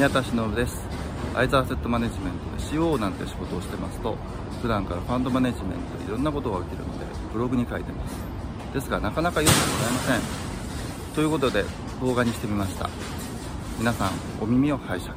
[0.00, 0.80] 宮田忍です。
[1.34, 4.16] アイザーセットマネジメントで CO なんて仕事をしてますと
[4.62, 7.04] 普段からファンドマネジメントでいろんなことが起きるので
[7.34, 8.14] ブログに書いてます。
[8.72, 11.14] ですがなかなか読んでもらえません。
[11.14, 11.66] ということで
[12.00, 12.88] 動画にしてみました。
[13.78, 15.12] 皆さんお耳を拝借。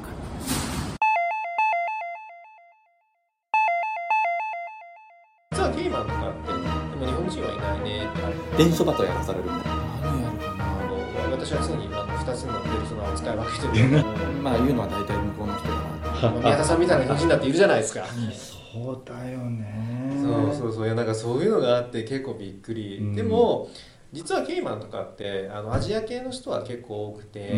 [5.53, 8.05] 実はケイマンとかってでも日本人はいないね
[8.53, 9.75] っ電書バトやらされるみたいな。
[10.01, 11.87] 何やるかあの私は常に
[12.33, 14.03] あの2つのペルソナを使い分けてる。
[14.41, 16.39] まあ言うのは大体向こうの人だな。
[16.39, 18.05] 宮田さんみたいな日本人だっているじゃないですか。
[18.73, 20.11] そうだよね。
[20.19, 20.85] そうそうそう。
[20.85, 23.15] いやなんかそういうのがあって結構びっくり、うん。
[23.15, 23.69] でも
[24.11, 27.49] 実はケイマンとかってあのアジア系の人は結構多くて、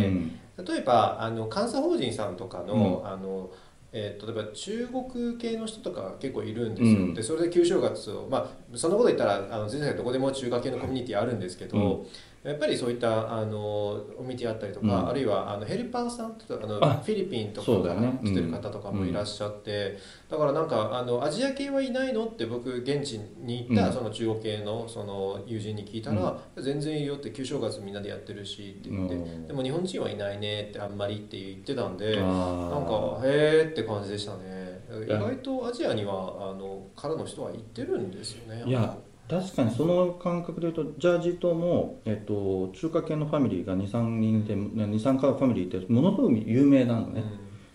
[0.58, 0.66] うん。
[0.66, 3.08] 例えばあの監査法人さんとかの,、うん。
[3.08, 3.50] あの
[3.94, 7.14] えー例えば中国系の人とか結構いるんですよ、うん。
[7.14, 12.06] でそれで旧正月をまあそんなこと言ったらあの全世界どこでも中華系のコミュニティあるんですけど、
[12.46, 15.10] やっぱりそういったあのコミュニティあったりとか、うん。
[15.10, 19.98] あるいはあのヘルパーさんとかあのあフィリピンとかから来てる方とかもいらっしゃって、
[20.30, 23.94] だからなんかあのアジア系はいないのって僕現地に行ったうん。
[23.94, 29.48] その中国系のその友人に聞いたら、全然いいよって旧正月みんなでやってるしって言って、うん。
[29.48, 34.66] でも日本人はいないねってあんまりって言ってたんであなんーかへーって感じでしたね。
[35.08, 35.20] 意や。
[35.20, 38.64] 外とアジアにはあのからの人は行ってるんですよね。
[38.68, 38.96] いや
[39.28, 47.24] 確かにその感覚で言うとジャージー島も、えっと、中華系のファミリーが23人で23かファミリーってものすごく有名なのね、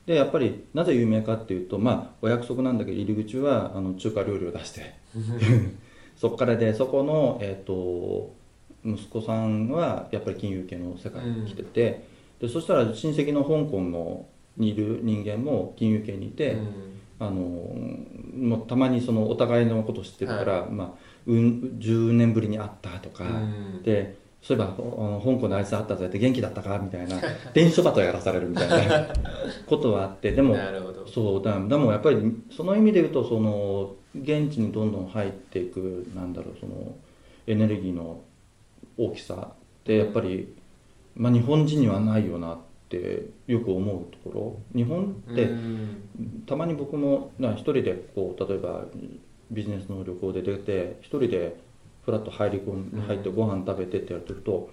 [0.06, 4.94] でやっぱりなぜ有名かっていうとまあお約束なんだけど入り口はあの中華料理を出して。
[6.16, 8.34] そこからでそこの、えっと
[8.84, 12.04] 息子さんはやっぱり金融系の世界に来てて、
[12.40, 14.26] でそしたら親戚の香港の
[14.58, 16.90] にいる人間も金融系にいて、うん。
[17.20, 23.82] あのもうたまにそのお互いのこと知ってるから、まあ、うん10年ぶりに会ったとか、うん。
[23.82, 27.20] でそういえば香港のあいつ会ったぜって元気だったかみたいな
[27.52, 29.06] 電書バトやらされるみたいな
[29.66, 30.56] ことはあってでも
[31.06, 32.16] そうだでもやっぱり
[32.50, 36.94] その意味で言うとその現地にどんどん入っていくなんだろうその
[37.46, 38.22] エネルギーの
[38.96, 40.54] 大きさってやっぱり、
[41.14, 44.76] まあ、日本人にはないよなってよく思うところ。
[44.76, 46.02] 日本って、うん。
[46.46, 48.84] たまに僕もな一人でこう例えば
[49.50, 51.56] ビジネスの旅行で出て一人で
[52.04, 54.70] フラッと入り込んうん入ってご飯食べてってやると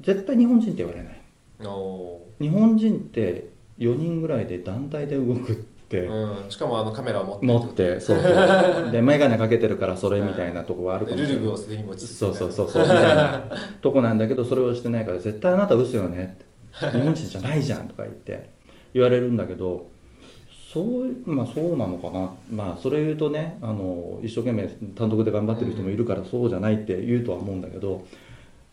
[0.00, 1.20] 絶対日本人って言われない。
[1.66, 6.50] お日本人って4人ぐらいで団体で動くってーうん。
[6.50, 7.46] しかもあのカメラを持って。
[7.46, 8.32] 持ってそうそう。
[8.92, 11.34] で眼鏡かけてるからそれみたいなとこはあるかもしれない。
[11.36, 12.82] ルルブをすでに持ちそうそうそうそう。
[12.82, 16.48] みたいなとこなんだけどそれをしてないから絶対あなた嘘よねって。
[16.96, 18.50] 日本人じゃないじゃんとか言って
[18.94, 19.88] 言われるんだけど
[20.72, 22.30] そうまあそうなのかな。
[22.50, 28.06] まあそれ言うとねあの一生懸命単独で頑張ってる人もいるからそうじゃないって言うとは思うんだけど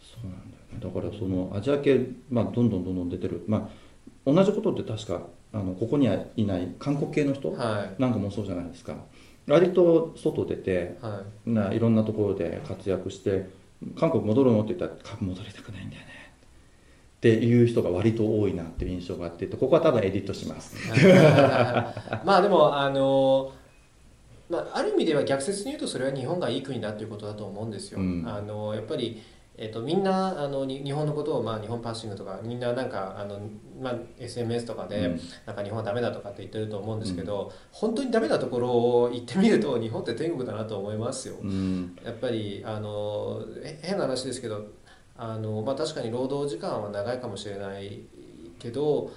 [0.02, 0.80] そうなんだよね。
[0.82, 3.44] だからそのアジア系、まあ、どんどんどんどん出てる。
[3.48, 3.70] ま
[4.28, 5.22] あ同じことって確か
[5.54, 8.02] あのここにはいない韓国系の人はい。
[8.02, 8.96] なんかもそうじゃないですか。
[9.48, 11.50] 割と外出てはい。
[11.50, 13.48] ないろんなところで活躍して
[13.98, 16.08] 韓国戻るのって言ったら「戻りたくないんだよね」
[17.26, 20.76] っていう人が割と多いなっていう印象があってここは多分エディットします。
[22.24, 23.52] まあでもあの
[24.48, 28.00] まあ、ある意味では逆説に言うとそれは日本がいい国だということだと思うんですよ。
[28.00, 28.24] うん。
[28.28, 29.24] あのやっぱり
[29.58, 33.40] えっと、みんなあのに日本のことを、まあ、日本パッシングとかみんななんかあの、
[33.82, 35.20] まあ、SMS とかで、うん。
[35.48, 41.38] なんか日本はダメだとかって言ってると思うんですけど、本当にダメなところを行ってみると日本って天国だなと思いますよ。
[41.42, 41.98] うん。
[42.06, 44.68] やっぱりあのへ変な話ですけど
[45.18, 48.02] あの、まあ、確かに労働時間は長いかもしれない
[48.60, 49.12] けど、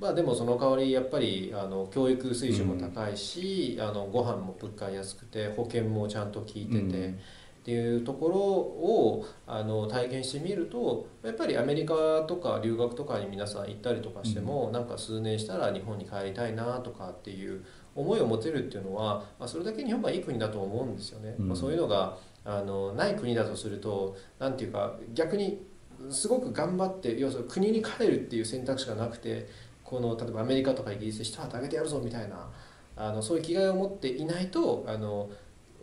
[0.00, 6.78] まあ、でもその代わりやっぱりあの教育水準も高いし、あのご飯も物価安くて保険もちゃんと効いてて。
[6.78, 7.18] うん
[7.66, 17.64] っていうところをあの体験してみるとやっぱりアメリカとか留学とかに皆さん行ったりとかしても、なんか数年したら日本に帰りたいなとかっていう
[17.96, 21.34] 思いを持てるっていうのは、まあ、それだけ日本がいい国だと思うんですよね。
[21.38, 21.48] うん。
[21.48, 25.66] まあ、そういうのがあのない国だとするとなんていうか逆に
[26.10, 29.48] すごく頑張って要するに国に帰るっていう選択肢がなくて
[29.82, 32.48] この例えばアメリカとかイギリスで一旗あげてやるぞみたいな
[32.96, 35.30] あのそういう気概を持っていないとあの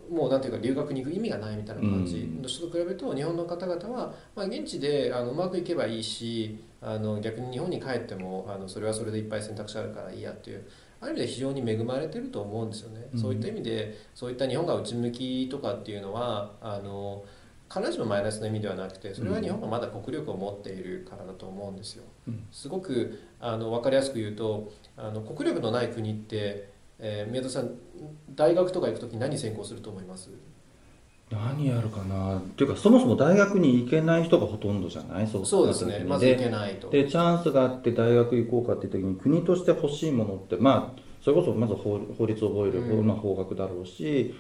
[0.10, 2.30] もうなんていうか留学に行く意味がないみたいな感じ。
[2.42, 10.66] の人と比べると日本の方々は、まあ、現地であのうまくいけばいいしあの逆に日本に帰ってもあのそれはそれでいっぱい選択肢あるからいいやっていう
[11.04, 13.20] ある意味で非常に恵まれてると思うんですよね、うん。
[13.20, 17.24] そういった意味でそういった日本が内向きとかっていうのはあの
[17.70, 22.04] 必ずしもマイナスな意味ではなくてそれは日本がまだ国力を持っているからだと思うんですよ。
[22.28, 22.44] うん。
[22.52, 26.70] すごくあの分かりやすく言うとあの国力のない国って、
[27.00, 27.72] えー宮田さん
[28.36, 30.30] 大学とか行く時何専攻すると思います？
[31.34, 32.38] 何やるかな？
[32.38, 35.28] っていうかそもそも大学に行けない人がほとんどじゃない？
[35.28, 36.06] そうそうですね。
[36.08, 36.90] まず行けないと。
[36.90, 43.08] でチャンスがあって大学行こうかっていう時に国として欲しいものってまあそれこそまず法法律を覚える、うん。
[43.08, 44.36] まあ、法学だろうし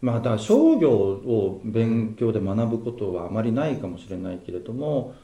[0.00, 5.14] まあだから商業を勉強で学ぶことはあまりないかもしれないけれども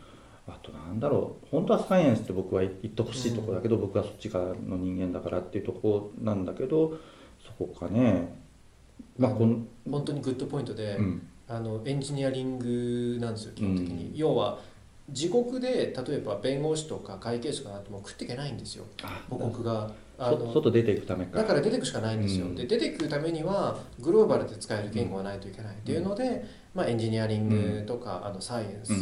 [0.46, 1.46] あとなんだろう？
[1.50, 6.98] 本当はサイエンスって僕は言ってほしいところだけど、僕はそっち側の人間だからっていうところなんだけど
[7.46, 8.43] そこかね
[9.18, 11.28] まあこん、本当にグッドポイントで、うん。
[11.46, 14.58] あのエンジニアリングなんですよ基本的に、うん要は
[15.10, 18.86] 自国で例えば弁護士とか会計士とかなっても食っていけないんですよ。
[19.02, 19.90] あ母国が。
[20.16, 21.36] あその外出ていくためか。
[21.36, 22.54] だから出てくしかないんですよ、うん。
[22.54, 25.74] で出てくるためにはグローバルで使える言語がないといけない。
[25.74, 28.92] っていうので、まあ、エンジニアリングとか、あのサイエンス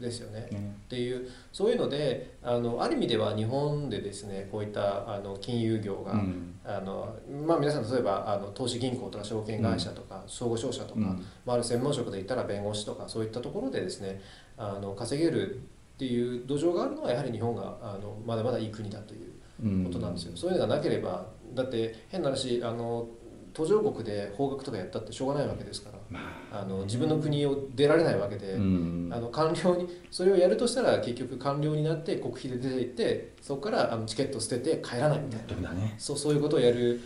[0.00, 0.74] ですよね、ね。
[0.86, 6.54] っていうそういうのであのある意味では日本でですねこういったあの金融業が、うん。
[6.66, 7.14] あの
[7.46, 11.04] まあ、皆さん例えばあの投資銀行とか証券会社とか、総合商社とか、うん。
[11.44, 14.20] まあ、ある専門職で言ったら弁護士とかそういったところでですね
[14.56, 23.06] あの稼げるっていう土壌があるのはやはり日本があのまだまだいい国だといううんことなんですよ、そういうのがなければだって変な話あの
[23.54, 25.98] 途上国で法学とかやったってしょうがないわけですから。
[26.10, 26.20] ま
[26.52, 29.10] あの自分の国を出られないわけで、うん。
[29.12, 35.72] あの官僚にそれをやるとしたら結局官僚になって国費で出ていってそこからあのチケットを捨てて帰らないみたいな。
[35.96, 37.00] そうそういうことをやる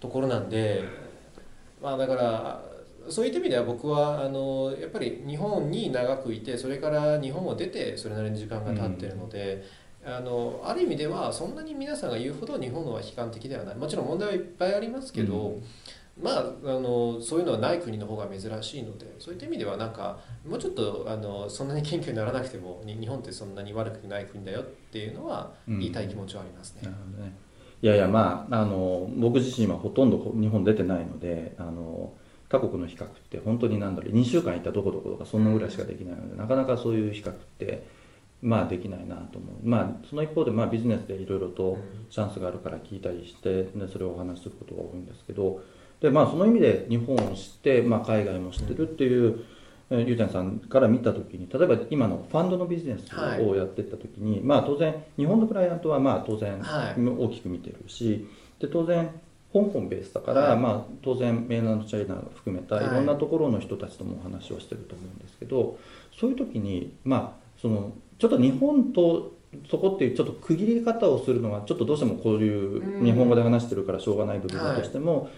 [0.00, 0.84] ところなんで。
[1.82, 2.64] まあだから
[3.08, 9.64] そういった意味では僕はあのやっぱり日本に長くいてそれから日本を出てそれなりに時間が経ってるので、
[10.16, 13.76] あのある意味ではそんなに皆さんが言うほど日本のは悲観的ではない。
[13.76, 15.62] もちろん問題はいっぱいありますけど、う
[16.22, 20.18] まあ、あのそういうのはない国の方が珍しいのでそういった意味ではなんか
[20.48, 25.78] もうちょっとあのそんなに謙虚にならなくてもに日本ってそんなに悪くない国だよっていうのはうん。
[25.78, 26.82] 言いたい気持ちはありますね。
[26.82, 27.32] なるほどね。
[27.80, 32.12] いやいやまああの僕自身はほとんど日本出てないのであの
[32.48, 37.86] 他国の比較って本当に何だろう2週間行ったどこどことかそんなぐらいしかできないのでなかなかそういう比較って
[38.40, 39.68] まあできないなと思う。
[39.68, 41.78] まあその一方でまあビジネスでいろいろと
[42.10, 45.60] チャンスがあるから聞いたりしてでそれをお話しすることが多いんですけど。
[46.00, 49.44] でまあその意味で日本を知って、まあ、海外も知ってるっていう、
[49.90, 53.42] えーゆうちゃんさんから見た時に例えば今のファンドのビジネスはい。
[53.42, 57.00] をやっていった時に、まあ当然日本のクライアントはまあ当然はい。
[57.00, 58.28] 大きく見てるし
[58.60, 59.10] で当然
[59.52, 60.58] 香港ベースだから、はい。
[60.58, 62.86] まあ、当然メインランドチャイナを含めたはい。
[62.86, 65.78] いろんなところの人たちともお話をしてると思うんですけど、
[66.20, 69.38] そういう時にまあそのちょっと日本と
[69.70, 75.30] そこっていうちょっと区切り方をするのがちょっとどうしてもこういううん日本語で話してるからしょうがない部分だとしても、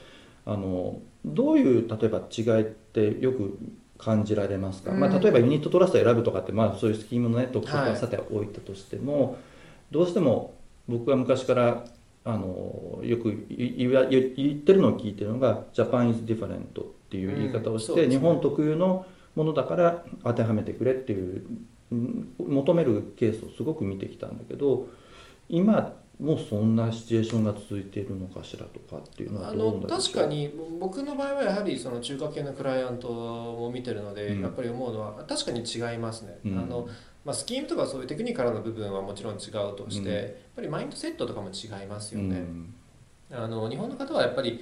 [0.47, 3.59] あのどういう例えば違いってよく
[3.99, 5.01] 感じられますか、うん。
[5.01, 9.39] まあ、例えばユニットトラストを選ぶとかって、まあ、そういうスキームのネットとかはいはさておいたとしても、
[9.91, 10.55] どうしても
[10.89, 11.85] 僕は昔から
[12.25, 18.09] あのよくい言ってるのを聞いてるのが「Japan is different」っていう言い方をして、うん。
[18.09, 18.17] ね。
[18.17, 19.07] 日本特有の
[19.37, 24.89] ものだから当てはめてくれっていううん求めるケースをすごく見てきたんだけど
[25.49, 34.43] 今もうそんなシチュエーションが続いているのかしらとかっていうのはどうなんだろう確かに僕の場合はやはりその中華系のクライアントを見てるので、うん。
[34.43, 36.59] やっぱり思うのは確かに違いますね、うん。
[36.59, 36.87] あの
[37.25, 40.15] まあ、スキームとかそういうテクニカルな部分はもちろん違うとして、うん。
[40.15, 40.27] やっ
[40.57, 42.75] ぱりマインドセットとかも違いますよね、うん。
[43.33, 44.61] あの日本の方はやっぱり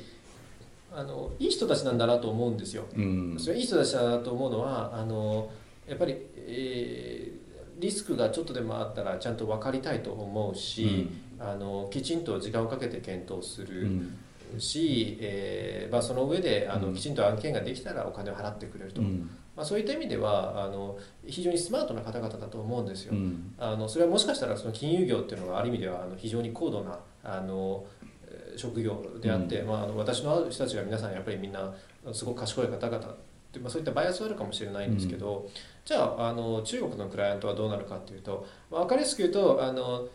[0.94, 3.36] あのいい人たちなんだなと思うんですよ、うん。
[3.36, 5.50] それはいい人たちだなと思うのはあの
[5.88, 7.48] やっぱり、えー
[7.80, 11.08] リスクがちょっとでもあったらちゃんと分かりたいと思うし、
[11.38, 14.18] あのきちんと時間をかけて検討すうるん。
[14.58, 16.94] し、えーまあ、その上であのうん。
[16.94, 19.30] きちんと案件ができたらお金を払ってくれると、うん。
[19.54, 23.12] まあ、そういった意味ではあの非常にスマートな方々だと思うんですよ。
[23.14, 23.54] うん。
[23.58, 27.86] あのそれはもしかしたらその金融業っていうのがある意味ではあの非常に高度なあの
[28.26, 31.72] えー職業であって、まあ、あの私の人たちが皆さんやっぱりみんな
[32.12, 33.14] すごく賢い方々
[33.52, 35.48] で、まあ、そういったバイアスはあるかもしれないんですけど、
[35.84, 40.06] じゃああの中国のクライアントはどうなるかっていうと、まあ、分かりやすく言うとあの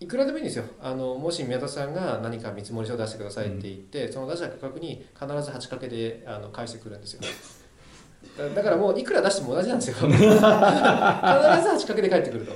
[0.00, 0.64] いくらでもいいんですよ。
[0.80, 7.20] あのもし宮田さんが何か見積もり書を出してくださいって言って、その出した価格に必ず8掛けであの返してくるんですよ
[8.36, 9.94] だだからもういくら出しても同じなんですよ。
[10.08, 12.52] 必ず8掛けで返ってくると。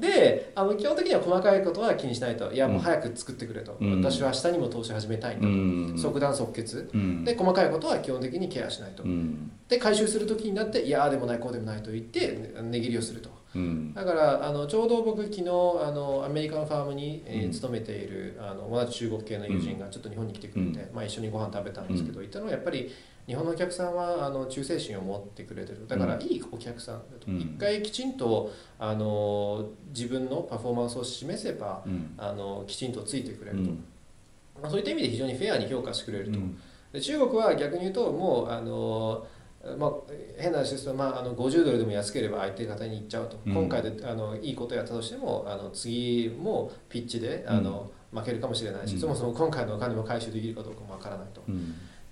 [0.00, 2.52] であの基本的には細かいことは気にしないと。
[2.52, 4.02] いやもう早く作ってくれと、うん。
[4.02, 5.94] 私は明日にも投資始めたいと、うん。
[5.96, 6.88] 即断即決。
[6.94, 7.24] うん。
[7.24, 9.50] で細かいことは基本的にケアしないと、うん。
[9.68, 13.94] で回収する時になっていやでもないこうでもないと言って値切りをするとうん。
[13.94, 15.44] だからあのちょうど僕昨日あ
[15.90, 17.52] のアメリカのファームに、えーうん。
[17.52, 22.92] 勤めているあの同じ中国系の友人がちょっと日本に来てくれて、うまあ、一緒にご飯食べたんですけど、言ったのはやっぱり
[23.26, 25.86] 日本のお客さんはあの忠誠心を持ってくれてる。
[25.86, 26.22] だからうん。
[26.22, 27.40] いいお客さんだと、うん。
[27.40, 32.14] 一回きちんとあの自分のパフォーマンスを示せばうん。
[32.16, 33.84] あのきちんとついてくれると、うん。
[34.62, 36.58] まあ、そういった意味で非常にフェアに評価してくれると、うん。
[36.92, 39.26] で中国は逆に言うともうあの
[39.76, 39.92] まあ、
[40.38, 43.54] 変な話ですと、まあ、あの50ドルでも安ければ相手方に行っちゃうと、うん。
[43.54, 49.00] 今回であのいいことやったとしてもあの次もピッチであの、負けるかもしれないし、うん。
[49.00, 51.42] そもそも今回のお金も回収できるかどうかもわからないと。
[51.48, 51.56] うん。
[51.56, 51.58] っ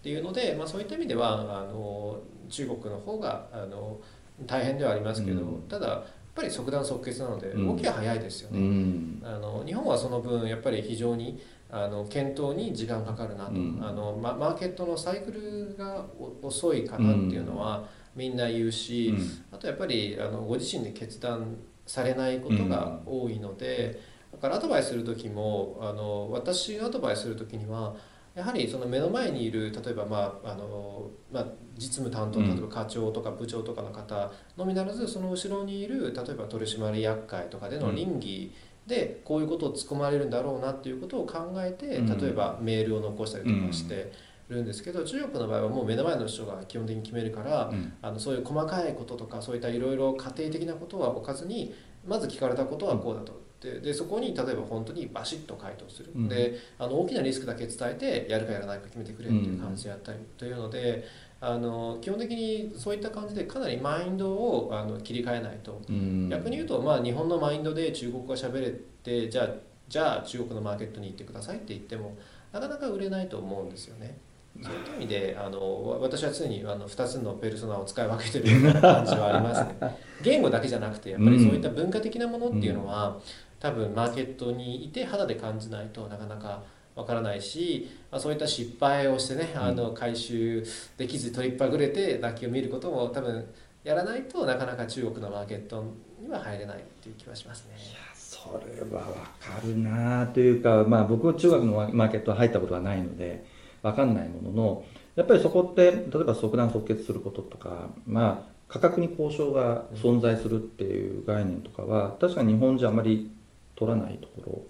[0.03, 3.99] ていうので、まあ、そういった意味ではあの中国の方があの
[4.45, 5.63] 大変ではありますけど、うん。
[5.63, 7.67] ただやっぱり即断即決なのでうん。
[7.69, 8.61] 動きは早いですようね。
[8.61, 9.23] ん。
[9.25, 13.79] あの日本はその分やっぱり非常にあの検討に時間かかるなと、うん。
[13.83, 19.15] あのママーケットのサイクルがお遅いかなっていうのはみんな言うし、
[19.53, 21.57] あとやっぱりあのご自身で決断
[21.87, 24.01] されないことが多いので、
[24.33, 27.95] だからアドバイスする時もあの私がアドバイスする時には
[28.35, 31.47] やはりその目の前にいる例えば、まああのまあ、
[31.79, 32.49] 実務担当うん。
[32.49, 38.53] 例えば課長とか部長とかの方のみならずその後ろにいる例えば取締役会とかでの倫理
[38.87, 42.19] でこういうことを突っ込まれるんだろうなっていうことを考えてうん。
[42.19, 44.13] 例えばメールを残したりとかして
[44.49, 47.93] るんですけど中国の場合はもう目の前の人が基本的に決めるからうん。
[48.03, 51.75] あのそういう細かいこととかそういったいろいろ家庭的なことは置かずに
[52.07, 53.46] まず聞かれたことはこうだと。
[53.67, 56.29] ででそこに例えば本当にバシッと回答する、うん。
[56.29, 61.05] であの大きなリスクだけ伝えてやるかやらないか決めてくれっていう感じでやったりというので、
[61.41, 66.29] あの基本的にそういった感じでかなりマインドをあの切り替えないと、うん。
[66.29, 69.49] 逆に言うと、まあ、日本のマインドで中国語が喋れてじゃあ
[69.89, 72.17] じゃあ中国のマーケットに行ってくださいって言っても
[72.53, 74.19] なかなか売れないと思うんですよね。
[74.63, 79.77] そういった意味であのわ私は常にあの2つのペルソナを使い分けてるような感じはありますね。
[80.23, 83.19] 言語だけじゃなくてやっぱりそういった文化的なものっていうのは、
[83.61, 86.63] 多分マーケットにいて肌で感じないとなかなか
[86.95, 90.65] わからないし、まあ、そういった失敗をしてね、あの回収
[90.97, 93.47] できず取りっぱぐれて泣きを見ることも多分
[93.85, 95.85] やらないとなかなか中国のマーケット
[96.21, 97.77] には入れないっていう気はしますね。
[98.15, 103.45] それはわかるなというか、まあ、僕は中学のマーケットは入ったことはないので
[103.83, 104.85] わかんないものの
[105.17, 113.31] やっぱりそこって例えば即断即決することとか、まあ、価格に交渉が存在するっていう概念とかは確かに日本じゃあまり
[113.77, 114.67] 取らないとこ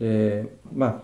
[0.00, 0.06] ろ。
[0.06, 1.02] で、まあ、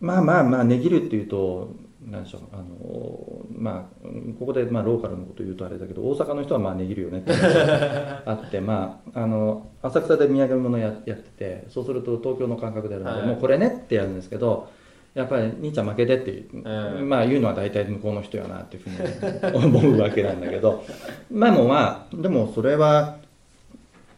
[0.00, 1.74] まあまあまあ値切るっていうと
[2.06, 7.32] 何でしょうあのまあここでまあローカルのこと言うとあれだけど大阪の人はまあ値切るよねって。
[8.26, 13.28] あってまああの浅草で土産物ややっててそうすると東京の感覚であるので、はい。
[13.28, 14.68] もうこれねってやるんですけど
[15.14, 17.08] やっぱり兄ちゃん負けてっていう、うん。
[17.08, 20.84] まあ言うのは大体向こうの人やなっていうふうに思うわけなんだけど。
[21.30, 23.16] まあもうまあでもそれは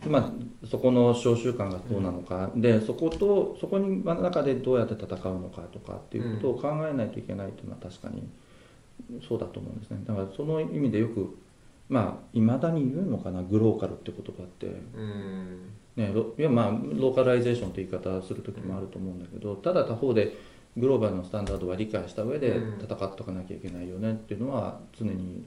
[0.08, 0.30] まあ
[0.64, 8.28] そこの商習慣がどうなのか、でそことそこに中でどうやって戦うのかとかっていうことを考えないといけないっていうのは確かに
[9.28, 10.02] そうだと思うんですね。
[10.06, 11.36] だからその意味でよく
[11.88, 14.66] まあいまだに言うのかなグローカルって言葉って。
[14.66, 15.72] うん。
[15.96, 20.36] ね、ロいやまあローカライゼーションって言い方する時もあると思うんだけどただ他方で
[20.76, 22.78] グローバルのスタンダードは理解した上でうん。
[22.78, 25.46] 戦っておかなきゃいけないよねっていうのは常に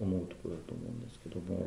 [0.00, 1.66] 思うところだと思うんですけども、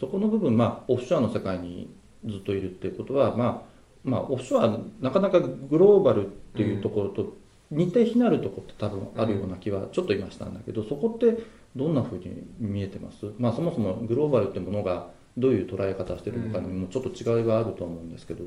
[0.00, 1.88] そこの部分まあオフショアの世界に
[2.24, 3.72] ずっといるっていうことはまあ
[4.04, 7.36] まあオフショアなかなかグローバルっていうところと
[7.70, 11.42] 似て非なるところって多分あるような気はちょっと今したんだけどそこって
[11.74, 13.32] どんなふうに見えてます？
[13.38, 18.44] まあそもそもグローバルってものがどういう捉え方してるのかにもちょっと違いがあると思うんですけど、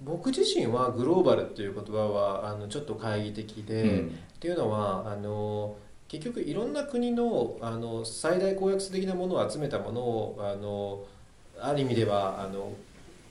[0.00, 4.06] 僕自身はグローバルっていう言葉はあのちょっと懐疑的で、うん。
[4.08, 5.74] っていうのはあの
[6.06, 11.04] 結局いろんな国のあの最大公約数的なものを集めたものをあの
[11.62, 12.72] ある意味ではあの、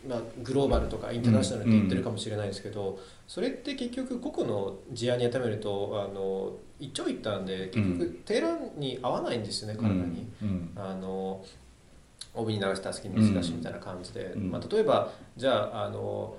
[0.08, 10.28] まあ、グローバルとかインターナショナルって言ってるかもしれないですけど、それって結局個々の事案に当てはめるとあの一長一短で結局定欄に合わないんですよね、体に。
[10.42, 10.72] うん。
[10.76, 11.44] あの
[12.34, 14.52] 帯に流した好きに水出しみたいな感じで、うん。
[14.52, 16.36] まあ、例えばじゃああの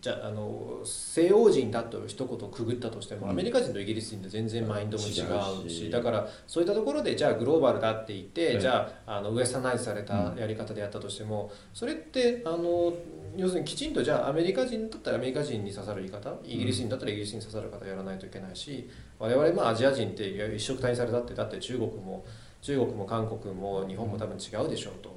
[0.00, 3.30] じゃああの西洋人だと一言くぐったとしても、うん。
[3.32, 8.60] アメリカ人とイギリス人で全然マインドも違うしだからそういったところでじゃあグローバルだって言って、うん。
[8.60, 12.94] じゃああのウエスタナイズされたやり方でやったとしてもそれってあの
[13.36, 18.88] 要するにきちんとじゃあアメリカ人だったらアメリカ人に刺さる言い方イギリス人だったらイギリスに刺さる方やらないといけないし
[19.18, 22.24] 我々まあアジア人って一色体にされたってだって中国も
[22.62, 25.14] 中国も韓国も日本も多分違うでしょうと。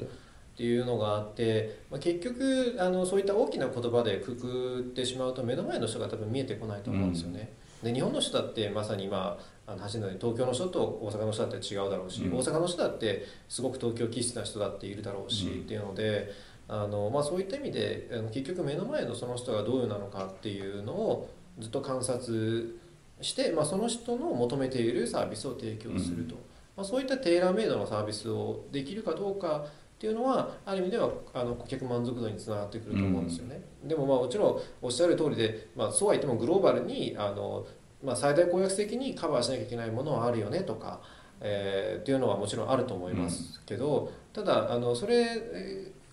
[0.54, 7.52] っていうのがあって、まあ、結局あのそういった大きな言葉でくくってしまうと目の前の人が多分見えてこないと思うんですよね。
[7.82, 12.34] で日本の人だってまさに今あの走るのに東京の人と大阪の人だって違うだろうし、うん。
[12.34, 15.62] 大阪の人だってすごく東京気質な人だっているだろうし、うん。
[15.62, 16.32] っていうので
[16.68, 21.30] あの、まあ、そういった意味であの結局目の前のその人がどういうなのかっていうのを
[21.60, 22.80] ずっと観察
[23.22, 26.36] して、まあ、その人の求めているサービスを提供すると、
[26.76, 29.66] まあ、そういったテーラーメイドのサービスをできるかどうか
[30.04, 33.64] っていうのはある意味ではあの顧客満足度につながってくると思うんですよね。
[33.86, 37.66] でもまあもちろんおっしゃる通りで、まあ、そうは言ってもグローバルにあの、
[38.04, 41.00] まあ、最大公約的にカバーしなきゃいけないものはあるよねとか
[41.40, 45.26] えーっていうのはもちろんあると思いますけど、ただあのそれ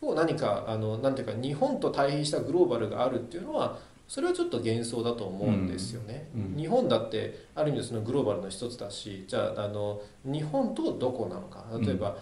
[0.02, 6.42] を何かあのなんていうか日本と対比したグローバルがあるっていうのはそれはちょっと幻想だと思うんですよね、うん。
[6.42, 6.56] うん。
[6.56, 11.64] 日本だってある意味でそのグローバルの一つだしじゃああの日本とどこなのか。
[11.80, 12.16] 例えば、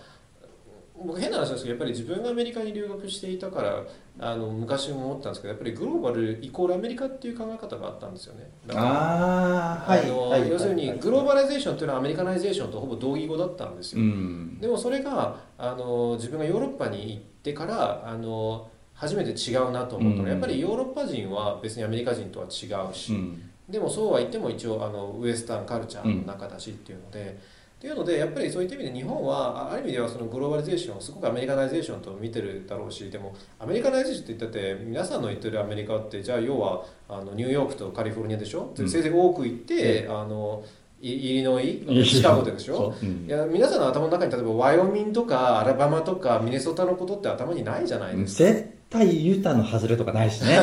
[1.05, 3.83] 僕変な話ですけどやっぱり自分がアメリカに留学していたから
[4.21, 8.51] あの昔も思ったんですけどやっぱりグローバルイコールアメリカっていう考え方があったんですよね。
[8.75, 10.51] ああはいはい。
[10.51, 14.59] 要するにグローバライゼーションというのはアメリカナイゼーションとほぼ同義語だったんですよ、うん。
[14.61, 20.25] でもそれがあの自分がヨーロッパに行ってからあの初めて違うなと思ったの。
[20.25, 20.29] は、うん。
[20.31, 23.51] やっぱりヨーロッパ人は別にアメリカ人とは違うし、うん。
[23.69, 27.39] でもそうは言っても一応あのウエスタンカルチャーの中だしっていうので、
[27.79, 38.89] っていうのでやっぱりそういった意味で日本はあある意味ではそのグローバリゼーションをすごくアメリカナイゼーションと見てるだろうしでもアメリカナイゼーションって言ったって皆さんの言ってるアメリカってじゃあ要はあのニューヨークとカリフォルニアでしょ、うん。
[38.91, 40.65] せいぜい多く行って、あの
[41.01, 42.05] イイリノイ？
[42.05, 43.09] シカゴででしょそう。
[43.09, 43.27] うん。
[43.27, 50.59] いや皆さんの頭の中に例えばワイオミンとかアラバマとかミネソタのことって頭にないじゃないですか、絶対ユタの外れとかないしね。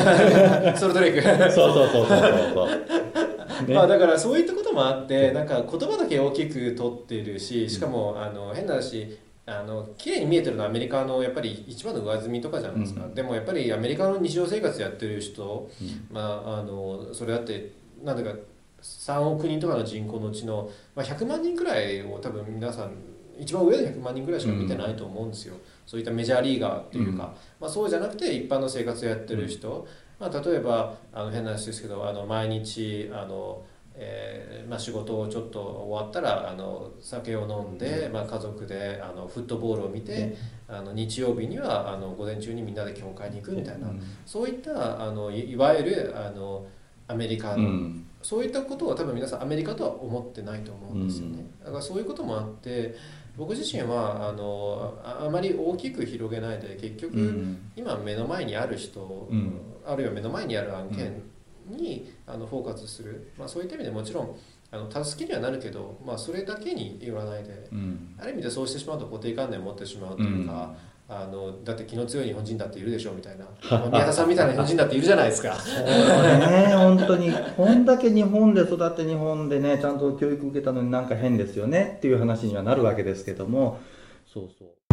[0.76, 2.26] ソルトレイクそうそうそうそうそう。
[2.58, 3.35] そうね
[3.70, 13.14] まあだからそういったこともあってなんか言葉だけ大きく取ってるししかもあの変な話あの綺麗に見えてるのはアメリカのやっぱり一番の上積みとかじゃないですか、うん。
[13.14, 16.08] でもやっぱりアメリカの日常生活やってる人、うん。
[16.12, 17.72] まああのそれだって
[18.04, 18.36] なんだか
[18.82, 22.92] 3億人とかの人口のうちの、まあ、100万人くらいを多分皆さん
[23.40, 29.86] 一番上で100万人ぐらいしか見てないと思うんですよ、そういったメジャーリーガーっていうか、まあ、そうじゃなくて一般の生活をやってる人、
[30.20, 40.36] まあ、例えばあの変な話ですけどあの毎日あの、えーまあ、仕事をちょっと終わったらあの酒を飲んで、まあ、家族であのフットボールを見て、
[40.68, 43.88] あの日曜日にはあの午前中にみんなで教会に行くみたいな、
[44.26, 46.66] そういったあのいいわゆるあの
[47.08, 48.06] アメリカの、うん。
[48.22, 51.66] そういったことは多分皆さんアメリカとは思ってないと思うんですよね、うん。
[51.66, 52.96] だからそういうこともあって
[53.38, 57.72] 僕自身はあのああまり大きく広げないで結局、うん。
[57.76, 59.54] 今目の前にある人、うん
[59.88, 61.22] あるいは目の前にある案件
[61.68, 64.36] に、あのフォーカスする、まあ、そういった意味でもちろん
[64.72, 68.16] あの助けにはなるけど、まあ、それだけに言わないでうん。
[68.20, 70.76] ある意味でそうしてしまうと固定観念を持ってしまうというか、
[71.08, 73.46] あのだって気の強い日本人だっているでしょみたいな。
[73.72, 75.54] まあ宮田さんみたいな日本人だっているじゃないですか。
[75.54, 77.32] そうね本当に。
[77.56, 83.80] こんだけ日本で育って日本でねちゃんと教育受けたのになんか変ですよねっていう話にはなるわけですけども。
[84.26, 84.85] そうそう